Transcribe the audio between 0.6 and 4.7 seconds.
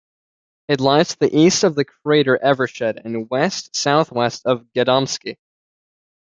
It lies to the east of the crater Evershed, and west-southwest of